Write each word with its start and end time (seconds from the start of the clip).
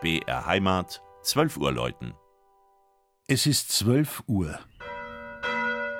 BR 0.00 0.46
Heimat, 0.46 1.02
12 1.24 1.58
Uhr 1.58 1.72
läuten. 1.72 2.14
Es 3.28 3.46
ist 3.46 3.70
12 3.72 4.22
Uhr. 4.28 4.58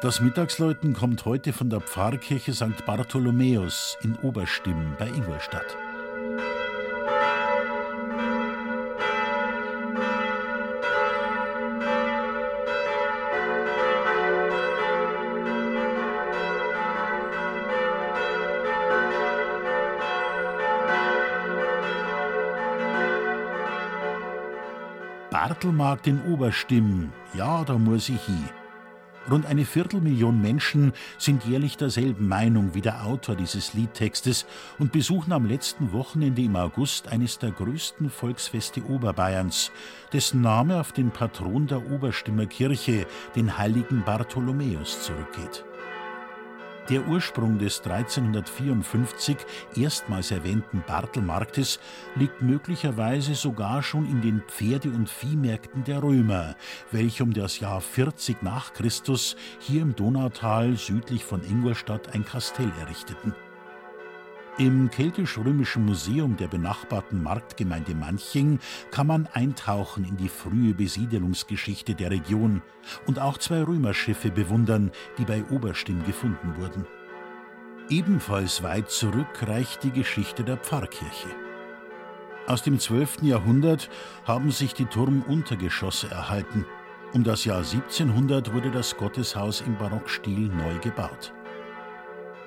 Das 0.01 0.23
Mittagsläuten 0.23 0.95
kommt 0.95 1.27
heute 1.27 1.53
von 1.53 1.69
der 1.69 1.83
Pfarrkirche 1.83 2.55
St. 2.55 2.87
Bartholomäus 2.87 3.99
in 4.03 4.17
Oberstimm 4.17 4.97
bei 4.99 5.07
Ingolstadt. 5.07 5.77
Bartelmarkt 25.31 26.09
in 26.09 26.21
Oberstimm, 26.25 27.13
ja, 27.35 27.63
da 27.65 27.79
muss 27.79 28.09
ich 28.09 28.21
hin. 28.23 28.49
Rund 29.31 29.47
eine 29.47 29.65
Viertelmillion 29.65 30.41
Menschen 30.41 30.93
sind 31.19 31.45
jährlich 31.45 31.77
derselben 31.77 32.27
Meinung 32.27 32.75
wie 32.75 32.81
der 32.81 33.05
Autor 33.07 33.37
dieses 33.37 33.75
Liedtextes 33.75 34.45
und 34.81 34.91
besuchen 34.91 35.33
am 35.33 35.47
letzten 35.47 35.93
Wochenende 35.93 36.43
im 36.43 36.57
August 36.57 37.07
eines 37.07 37.39
der 37.39 37.53
größten 37.53 38.11
Volksfeste 38.11 38.83
Oberbayerns, 38.85 39.71
dessen 40.13 40.41
Name 40.41 40.81
auf 40.81 40.91
den 40.91 41.11
Patron 41.13 41.69
der 41.69 41.93
Oberstimmer 41.93 42.47
Kirche, 42.47 43.07
den 43.37 43.57
heiligen 43.57 44.03
Bartholomäus, 44.05 45.05
zurückgeht. 45.05 45.65
Der 46.91 47.07
Ursprung 47.07 47.59
des 47.59 47.83
1354 47.83 49.37
erstmals 49.77 50.33
erwähnten 50.33 50.83
Bartelmarktes 50.89 51.79
liegt 52.17 52.43
möglicherweise 52.43 53.37
sogar 53.37 53.85
schon 53.85 54.07
in 54.07 54.21
den 54.21 54.43
Pferde- 54.49 54.91
und 54.91 55.09
Viehmärkten 55.09 55.85
der 55.85 56.03
Römer, 56.03 56.57
welche 56.91 57.23
um 57.23 57.33
das 57.33 57.61
Jahr 57.61 57.81
40 57.81 58.43
nach 58.43 58.73
Christus 58.73 59.37
hier 59.61 59.83
im 59.83 59.95
Donautal 59.95 60.77
südlich 60.77 61.25
von 61.25 61.45
Ingolstadt 61.45 62.13
ein 62.13 62.25
Kastell 62.25 62.73
errichteten. 62.81 63.35
Im 64.59 64.91
Keltisch-Römischen 64.91 65.87
Museum 65.87 66.37
der 66.37 66.49
benachbarten 66.49 67.23
Marktgemeinde 67.23 67.95
Manching 67.95 68.59
kann 68.91 69.07
man 69.07 69.27
eintauchen 69.33 70.05
in 70.05 70.17
die 70.17 70.29
frühe 70.29 70.75
Besiedelungsgeschichte 70.75 71.95
der 71.95 72.11
Region 72.11 72.61
und 73.07 73.21
auch 73.21 73.39
zwei 73.39 73.63
Römerschiffe 73.63 74.31
bewundern, 74.31 74.91
die 75.19 75.25
bei 75.25 75.45
Oberstimm 75.51 76.05
gefunden 76.05 76.57
wurden. 76.59 76.85
Ebenfalls 77.89 78.63
weit 78.63 78.91
zurück 78.91 79.29
reicht 79.43 79.83
die 79.83 79.93
Geschichte 79.93 80.45
der 80.45 80.59
Pfarrkirche. 80.59 81.29
Aus 82.47 82.63
dem 82.63 82.79
12. 82.79 83.23
Jahrhundert 83.23 83.89
haben 84.25 84.51
sich 84.51 84.75
die 84.75 84.87
Turmuntergeschosse 84.87 86.11
erhalten. 86.11 86.67
Um 87.13 87.25
das 87.25 87.45
Jahr 87.45 87.59
1700 87.59 88.53
wurde 88.53 88.71
das 88.71 88.97
Gotteshaus 88.97 89.61
im 89.61 89.79
Barockstil 89.79 90.49
neu 90.49 90.79
gebaut. 90.81 91.33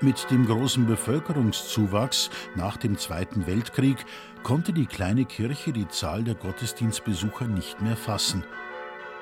Mit 0.03 0.29
dem 0.29 0.45
großen 0.45 0.85
Bevölkerungszuwachs 0.85 2.29
nach 2.55 2.75
dem 2.75 2.97
Zweiten 2.97 3.47
Weltkrieg 3.47 3.95
konnte 4.43 4.73
die 4.73 4.85
kleine 4.85 5.23
Kirche 5.23 5.71
die 5.71 5.87
Zahl 5.87 6.25
der 6.25 6.35
Gottesdienstbesucher 6.35 7.47
nicht 7.47 7.81
mehr 7.81 7.95
fassen. 7.95 8.43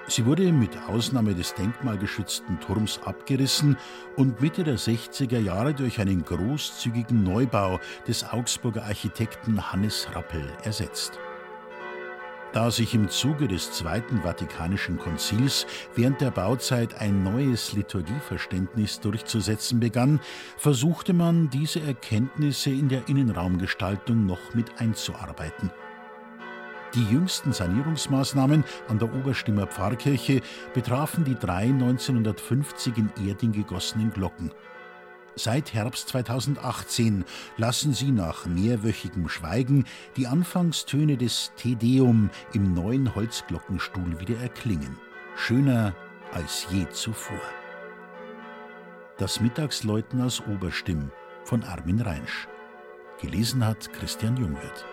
Sie 0.07 0.25
wurde 0.25 0.51
mit 0.51 0.75
Ausnahme 0.87 1.35
des 1.35 1.53
denkmalgeschützten 1.53 2.59
Turms 2.61 2.99
abgerissen 3.05 3.77
und 4.15 4.41
Mitte 4.41 4.63
der 4.63 4.79
60er 4.79 5.37
Jahre 5.37 5.75
durch 5.75 5.99
einen 5.99 6.25
großzügigen 6.25 7.21
Neubau 7.21 7.79
des 8.07 8.23
Augsburger 8.23 8.83
Architekten 8.83 9.71
Hannes 9.71 10.07
Rappel 10.15 10.51
ersetzt. 10.63 11.19
Da 12.53 12.69
sich 12.69 12.93
im 12.93 13.07
Zuge 13.07 13.47
des 13.47 13.71
Zweiten 13.71 14.23
Vatikanischen 14.23 14.97
Konzils 14.97 15.65
während 15.95 16.19
der 16.19 16.31
Bauzeit 16.31 16.99
ein 16.99 17.23
neues 17.23 17.71
Liturgieverständnis 17.71 18.99
durchzusetzen 18.99 19.79
begann, 19.79 20.19
versuchte 20.57 21.13
man, 21.13 21.49
diese 21.49 21.79
Erkenntnisse 21.79 22.69
in 22.69 22.89
der 22.89 23.07
Innenraumgestaltung 23.07 24.25
noch 24.25 24.53
mit 24.53 24.81
einzuarbeiten. 24.81 25.71
Die 26.93 27.05
jüngsten 27.05 27.53
Sanierungsmaßnahmen 27.53 28.65
an 28.89 28.99
der 28.99 29.15
Oberstimmer 29.15 29.65
Pfarrkirche 29.65 30.41
betrafen 30.73 31.23
die 31.23 31.35
drei 31.35 31.63
1950 31.63 32.97
in 32.97 33.09
Erding 33.25 33.53
gegossenen 33.53 34.11
Glocken. 34.11 34.51
Seit 35.35 35.73
Herbst 35.73 36.09
2018 36.09 37.23
lassen 37.57 37.93
sie 37.93 38.11
nach 38.11 38.45
mehrwöchigem 38.45 39.29
Schweigen 39.29 39.85
die 40.17 40.27
Anfangstöne 40.27 41.17
des 41.17 41.51
Te 41.55 41.75
Deum 41.75 42.29
im 42.53 42.73
neuen 42.73 43.15
Holzglockenstuhl 43.15 44.19
wieder 44.19 44.37
erklingen. 44.39 44.97
Schöner 45.35 45.95
als 46.33 46.67
je 46.69 46.87
zuvor. 46.89 47.39
Das 49.17 49.39
Mittagsläuten 49.39 50.21
aus 50.21 50.41
Oberstimm 50.47 51.11
von 51.43 51.63
Armin 51.63 52.01
Reinsch. 52.01 52.47
Gelesen 53.21 53.65
hat 53.65 53.93
Christian 53.93 54.35
Jungwirth. 54.35 54.85